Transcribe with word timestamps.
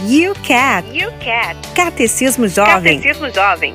UCAT. 0.00 0.84
UCAT. 0.92 1.56
Catecismo 1.74 2.46
Jovem. 2.46 3.00
Catecismo 3.00 3.30
Jovem. 3.30 3.74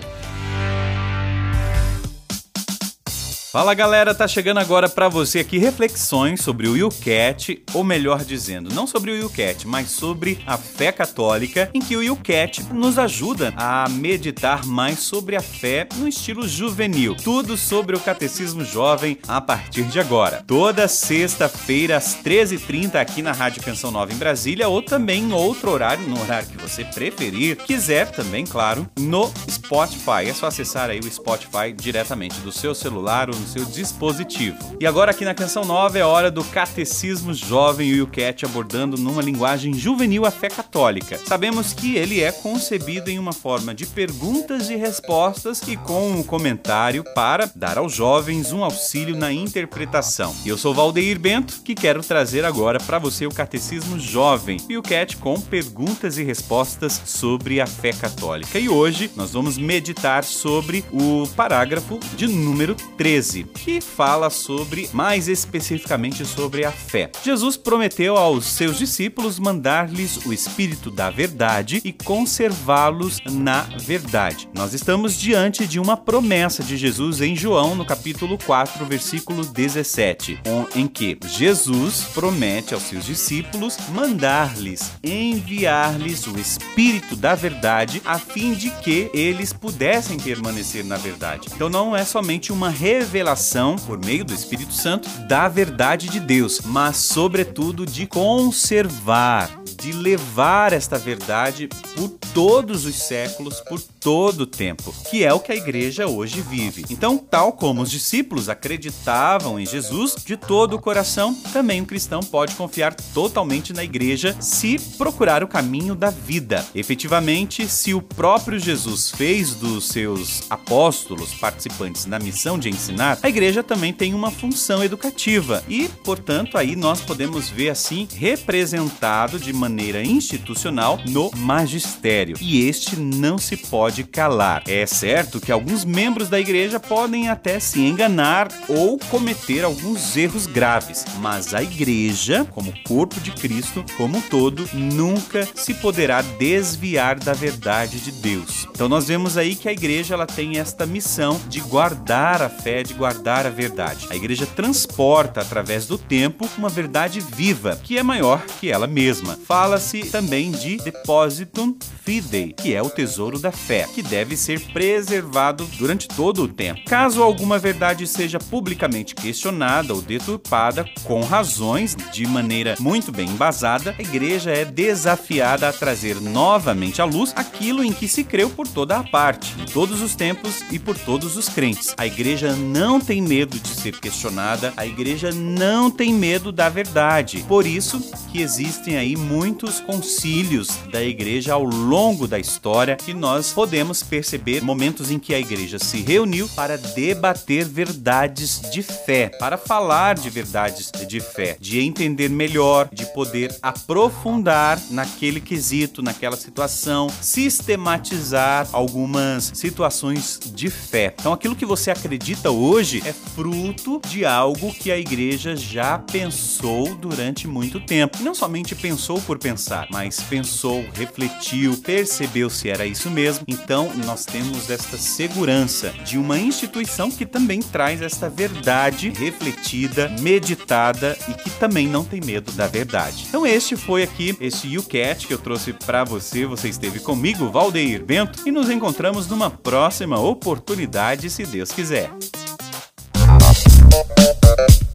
Fala 3.52 3.74
galera, 3.74 4.16
tá 4.16 4.30
chegando 4.30 4.62
agora 4.62 4.88
para 4.88 5.10
você 5.10 5.40
aqui 5.40 5.58
reflexões 5.58 6.40
sobre 6.40 6.70
o 6.70 6.78
YouCat, 6.78 7.62
ou 7.74 7.84
melhor 7.84 8.24
dizendo, 8.24 8.74
não 8.74 8.88
sobre 8.88 9.12
o 9.12 9.18
YouCat, 9.18 9.68
mas 9.68 9.90
sobre 9.92 10.40
a 10.48 10.58
fé 10.58 10.90
católica, 10.90 11.70
em 11.74 11.82
que 11.82 11.98
o 11.98 12.02
YouCat 12.02 12.72
nos 12.72 12.98
ajuda 12.98 13.54
a 13.58 13.90
meditar 13.90 14.66
mais 14.66 15.00
sobre 15.00 15.36
a 15.36 15.42
fé 15.42 15.86
no 15.98 16.08
estilo 16.08 16.48
juvenil. 16.48 17.14
Tudo 17.14 17.58
sobre 17.58 17.94
o 17.94 18.00
catecismo 18.00 18.64
jovem 18.64 19.18
a 19.28 19.42
partir 19.42 19.84
de 19.84 20.00
agora. 20.00 20.46
Toda 20.48 20.88
sexta-feira 20.88 21.98
às 21.98 22.16
13h30 22.24 22.96
aqui 22.96 23.22
na 23.22 23.34
Rádio 23.34 23.62
Canção 23.64 23.92
Nova 23.92 24.14
em 24.14 24.18
Brasília, 24.18 24.70
ou 24.70 24.82
também 24.82 25.24
em 25.24 25.34
outro 25.34 25.72
horário, 25.72 26.08
no 26.08 26.22
horário 26.22 26.48
que 26.48 26.58
você 26.58 26.86
preferir, 26.86 27.58
quiser 27.58 28.12
também, 28.12 28.46
claro, 28.46 28.90
no 28.98 29.30
Spotify. 29.50 30.30
É 30.30 30.34
só 30.34 30.48
acessar 30.48 30.90
aí 30.90 31.02
o 31.02 31.12
Spotify 31.12 31.74
diretamente 31.76 32.40
do 32.40 32.52
seu 32.54 32.74
celular 32.74 33.30
no 33.42 33.48
seu 33.48 33.66
dispositivo. 33.66 34.58
E 34.80 34.86
agora 34.86 35.12
aqui 35.12 35.26
na 35.26 35.34
Canção 35.34 35.66
Nova 35.66 35.98
é 35.98 36.04
hora 36.04 36.30
do 36.30 36.44
Catecismo 36.44 37.34
Jovem 37.34 37.90
e 37.90 38.02
o 38.02 38.08
Cat 38.08 38.46
abordando 38.46 38.98
numa 38.98 39.22
linguagem 39.22 39.74
juvenil 39.74 40.26
a 40.26 40.32
fé 40.32 40.48
católica. 40.48 41.18
Sabemos 41.18 41.74
que 41.74 41.96
ele 41.96 42.22
é 42.22 42.32
concebido 42.32 43.10
em 43.10 43.18
uma 43.18 43.34
forma 43.34 43.74
de 43.74 43.86
perguntas 43.86 44.70
e 44.70 44.76
respostas 44.76 45.62
e 45.68 45.76
com 45.76 46.12
um 46.12 46.24
comentário 46.24 47.04
para 47.16 47.52
dar 47.56 47.78
aos 47.78 47.94
jovens 47.94 48.54
um 48.54 48.64
auxílio 48.64 49.18
na 49.18 49.34
interpretação. 49.34 50.36
Eu 50.46 50.58
sou 50.58 50.74
Valdeir 50.74 51.20
Bento, 51.20 51.62
que 51.64 51.74
quero 51.74 52.04
trazer 52.04 52.46
agora 52.46 52.80
para 52.80 53.00
você 53.00 53.26
o 53.26 53.32
Catecismo 53.32 54.00
Jovem 54.00 54.58
e 54.70 54.78
o 54.78 54.84
Cat 54.84 55.18
com 55.18 55.40
perguntas 55.40 56.18
e 56.18 56.24
respostas 56.24 57.02
sobre 57.06 57.60
a 57.60 57.66
fé 57.66 57.92
católica. 57.92 58.60
E 58.60 58.70
hoje 58.70 59.10
nós 59.16 59.32
vamos 59.32 59.58
meditar 59.58 60.24
sobre 60.24 60.86
o 60.92 61.28
parágrafo 61.36 62.00
de 62.16 62.28
número 62.28 62.76
13 62.98 63.31
13, 63.32 63.44
que 63.44 63.80
fala 63.80 64.30
sobre, 64.30 64.90
mais 64.92 65.28
especificamente, 65.28 66.26
sobre 66.26 66.66
a 66.66 66.72
fé. 66.72 67.10
Jesus 67.24 67.56
prometeu 67.56 68.18
aos 68.18 68.46
seus 68.46 68.78
discípulos 68.78 69.40
mandar-lhes 69.40 70.18
o 70.26 70.34
Espírito 70.34 70.92
da 70.92 71.10
Verdade 71.10 71.82
e 71.84 71.94
conservá-los 71.94 73.20
na 73.32 73.62
verdade. 73.80 74.50
Nós 74.54 74.74
estamos 74.74 75.18
diante 75.18 75.66
de 75.66 75.80
uma 75.80 75.96
promessa 75.96 76.62
de 76.64 76.76
Jesus 76.76 77.22
em 77.22 77.36
João, 77.36 77.76
no 77.76 77.86
capítulo 77.86 78.38
4, 78.38 78.86
versículo 78.86 79.46
17, 79.46 80.42
em 80.76 80.88
que 80.88 81.18
Jesus 81.26 82.04
promete 82.14 82.74
aos 82.74 82.84
seus 82.84 83.06
discípulos 83.06 83.78
mandar-lhes, 83.94 84.92
enviar-lhes 85.04 86.28
o 86.28 86.38
Espírito 86.38 87.16
da 87.16 87.36
Verdade, 87.36 88.02
a 88.04 88.20
fim 88.20 88.54
de 88.54 88.70
que 88.70 89.10
eles 89.14 89.54
pudessem 89.54 90.20
permanecer 90.20 90.84
na 90.84 90.98
verdade. 90.98 91.48
Então 91.54 91.70
não 91.70 91.96
é 91.96 92.04
somente 92.04 92.52
uma 92.52 92.70
revelação 92.70 93.21
revelação, 93.22 93.76
por 93.76 94.04
meio 94.04 94.26
do 94.26 94.34
Espírito 94.34 94.74
Santo, 94.74 95.08
da 95.28 95.48
verdade 95.48 96.10
de 96.10 96.20
Deus, 96.20 96.62
mas, 96.66 96.98
sobretudo, 96.98 97.86
de 97.86 98.08
conservar, 98.08 99.61
de 99.82 99.92
levar 99.92 100.74
esta 100.74 101.00
verdade 101.00 101.68
por 101.96 102.08
todos 102.34 102.86
os 102.86 102.96
séculos, 102.96 103.60
por 103.62 103.82
todo 103.82 104.42
o 104.42 104.46
tempo, 104.46 104.94
que 105.10 105.24
é 105.24 105.34
o 105.34 105.40
que 105.40 105.52
a 105.52 105.56
igreja 105.56 106.08
hoje 106.08 106.40
vive. 106.40 106.86
Então, 106.90 107.18
tal 107.18 107.54
como 107.54 107.82
os 107.82 107.90
discípulos 107.90 108.48
acreditavam 108.48 109.60
em 109.60 109.66
Jesus 109.66 110.16
de 110.24 110.38
todo 110.38 110.76
o 110.76 110.80
coração, 110.80 111.34
também 111.52 111.82
um 111.82 111.86
cristão 111.86 112.20
pode 112.22 112.56
confiar 112.56 112.94
totalmente 112.94 113.74
na 113.74 113.84
igreja 113.84 114.36
se 114.40 114.78
procurar 114.98 115.44
o 115.44 115.48
caminho 115.48 115.96
da 115.96 116.12
vida. 116.12 116.66
Efetivamente, 116.76 117.68
se 117.68 117.94
o 117.94 118.02
próprio 118.02 118.60
Jesus 118.60 119.10
fez 119.10 119.56
dos 119.56 119.88
seus 119.88 120.44
apóstolos 120.50 121.34
participantes 121.34 122.06
na 122.06 122.20
missão 122.20 122.58
de 122.58 122.70
ensinar, 122.70 123.18
a 123.22 123.30
igreja 123.30 123.64
também 123.64 123.92
tem 123.92 124.14
uma 124.14 124.30
função 124.30 124.84
educativa 124.84 125.64
e, 125.68 125.90
portanto, 126.04 126.58
aí 126.58 126.76
nós 126.76 127.02
podemos 127.02 127.50
ver 127.50 127.70
assim 127.70 128.08
representado 128.16 129.40
de 129.40 129.52
maneira 129.52 129.71
institucional 130.04 131.00
no 131.08 131.32
magistério. 131.38 132.36
E 132.40 132.68
este 132.68 132.96
não 132.96 133.38
se 133.38 133.58
pode 133.58 134.04
calar. 134.04 134.64
É 134.68 134.86
certo 134.86 135.40
que 135.40 135.52
alguns 135.52 135.86
membros 135.86 136.30
da 136.30 136.40
igreja 136.40 136.80
podem 136.80 137.30
até 137.30 137.60
se 137.60 137.82
enganar 137.82 138.50
ou 138.68 138.98
cometer 138.98 139.64
alguns 139.64 140.16
erros 140.16 140.46
graves, 140.46 141.06
mas 141.20 141.54
a 141.54 141.62
igreja, 141.62 142.46
como 142.52 142.74
corpo 142.84 143.20
de 143.20 143.32
Cristo, 143.32 143.84
como 143.98 144.18
um 144.18 144.22
todo, 144.22 144.68
nunca 144.74 145.48
se 145.56 145.74
poderá 145.74 146.22
desviar 146.22 147.20
da 147.20 147.34
verdade 147.34 148.00
de 148.00 148.12
Deus. 148.12 148.68
Então 148.72 148.90
nós 148.90 149.08
vemos 149.08 149.38
aí 149.38 149.56
que 149.56 149.70
a 149.70 149.72
igreja 149.72 150.14
ela 150.14 150.26
tem 150.26 150.58
esta 150.58 150.86
missão 150.86 151.40
de 151.48 151.60
guardar 151.60 152.42
a 152.42 152.50
fé, 152.50 152.84
de 152.84 152.94
guardar 152.94 153.46
a 153.46 153.50
verdade. 153.50 154.08
A 154.10 154.16
igreja 154.16 154.46
transporta 154.46 155.42
através 155.42 155.86
do 155.86 155.98
tempo 155.98 156.48
uma 156.58 156.70
verdade 156.70 157.20
viva, 157.20 157.80
que 157.84 157.98
é 157.98 158.04
maior 158.04 158.44
que 158.60 158.70
ela 158.70 158.88
mesma. 158.88 159.38
Fala-se 159.62 160.06
também 160.10 160.50
de 160.50 160.78
depositum 160.78 161.76
fidei, 162.04 162.52
que 162.52 162.74
é 162.74 162.82
o 162.82 162.90
tesouro 162.90 163.38
da 163.38 163.52
fé 163.52 163.88
que 163.94 164.02
deve 164.02 164.36
ser 164.36 164.60
preservado 164.74 165.66
durante 165.78 166.08
todo 166.08 166.44
o 166.44 166.48
tempo. 166.48 166.82
Caso 166.88 167.22
alguma 167.22 167.60
verdade 167.60 168.08
seja 168.08 168.40
publicamente 168.40 169.14
questionada 169.14 169.94
ou 169.94 170.02
deturpada 170.02 170.84
com 171.04 171.22
razões 171.22 171.96
de 172.12 172.26
maneira 172.26 172.76
muito 172.80 173.12
bem 173.12 173.30
embasada, 173.30 173.96
a 174.00 174.02
igreja 174.02 174.50
é 174.50 174.66
desafiada 174.66 175.70
a 175.70 175.74
trazer 175.74 176.20
novamente 176.20 177.00
à 177.00 177.06
luz 177.06 177.32
aquilo 177.36 177.84
em 177.84 177.94
que 177.94 178.08
se 178.08 178.24
creu 178.24 178.50
por 178.50 178.68
toda 178.68 178.98
a 178.98 179.04
parte, 179.04 179.56
em 179.62 179.66
todos 179.66 180.02
os 180.02 180.16
tempos 180.16 180.64
e 180.72 180.80
por 180.80 180.98
todos 180.98 181.38
os 181.38 181.48
crentes. 181.48 181.94
A 181.98 182.08
igreja 182.08 182.56
não 182.56 183.00
tem 183.00 183.22
medo 183.22 183.60
de 183.60 183.70
ser 183.70 184.00
questionada, 184.00 184.74
a 184.76 184.88
igreja 184.88 185.32
não 185.32 185.92
tem 185.92 186.12
medo 186.14 186.52
da 186.52 186.68
verdade. 186.68 187.46
Por 187.48 187.68
isso 187.68 188.02
que 188.32 188.42
existem 188.42 188.98
aí 188.98 189.16
muitos 189.16 189.51
concílios 189.86 190.70
da 190.92 191.02
igreja 191.04 191.54
ao 191.54 191.64
longo 191.64 192.28
da 192.28 192.40
história 192.40 192.96
que 192.96 193.14
nós 193.14 193.52
podemos 193.52 194.02
perceber 194.02 194.62
momentos 194.62 195.12
em 195.12 195.20
que 195.20 195.34
a 195.34 195.40
igreja 195.40 195.78
se 195.78 196.02
reuniu 196.02 196.48
para 196.50 196.78
debater 196.78 197.66
verdades 197.66 198.62
de 198.72 198.82
fé, 198.82 199.30
para 199.30 199.58
falar 199.58 200.16
de 200.16 200.30
verdades 200.30 200.92
de 201.08 201.20
fé, 201.20 201.58
de 201.60 201.80
entender 201.80 202.30
melhor, 202.30 202.90
de 202.92 203.06
poder 203.08 203.56
aprofundar 203.62 204.82
naquele 204.90 205.42
quesito, 205.42 206.02
naquela 206.02 206.38
situação, 206.38 207.08
sistematizar 207.22 208.68
algumas 208.72 209.52
situações 209.54 210.40
de 210.54 210.70
fé. 210.70 211.14
Então, 211.20 211.34
aquilo 211.34 211.56
que 211.56 211.66
você 211.66 211.92
acredita 211.92 212.52
hoje 212.52 213.02
é 213.06 213.14
fruto 213.14 214.02
de 214.08 214.26
algo 214.26 214.74
que 214.74 214.92
a 214.92 214.98
igreja 214.98 215.56
já 215.56 215.98
pensou 215.98 216.96
durante 216.96 217.48
muito 217.48 217.80
tempo. 217.80 218.22
Não 218.22 218.34
somente 218.34 218.76
pensou 218.76 219.20
por 219.22 219.38
pensar, 219.42 219.88
mas 219.92 220.22
pensou, 220.22 220.86
refletiu, 220.94 221.76
percebeu 221.78 222.50
se 222.50 222.70
era 222.70 222.86
isso 222.86 223.10
mesmo 223.10 223.42
então, 223.48 223.92
nós 224.06 224.26
temos 224.26 224.70
esta 224.70 224.98
segurança 224.98 225.90
de 226.06 226.18
uma 226.18 226.40
instituição 226.40 227.12
que 227.12 227.26
também 227.26 227.62
traz 227.62 228.02
esta 228.02 228.30
verdade 228.30 229.10
refletida, 229.10 230.10
meditada 230.20 231.18
e 231.28 231.34
que 231.34 231.50
também 231.52 231.88
não 231.88 232.04
tem 232.04 232.22
medo 232.24 232.52
da 232.54 232.68
verdade. 232.68 233.26
Então, 233.28 233.46
este 233.46 233.76
foi 233.76 234.04
aqui 234.04 234.36
esse 234.40 234.78
UCAT 234.78 235.28
que 235.28 235.34
eu 235.34 235.38
trouxe 235.38 235.74
para 235.74 236.04
você. 236.04 236.46
Você 236.46 236.70
esteve 236.70 237.00
comigo, 237.00 237.50
Valdeir 237.50 238.04
Bento, 238.06 238.48
e 238.48 238.52
nos 238.52 238.70
encontramos 238.70 239.28
numa 239.28 239.50
próxima 239.50 240.20
oportunidade, 240.20 241.30
se 241.30 241.46
Deus 241.46 241.72
quiser. 241.72 242.10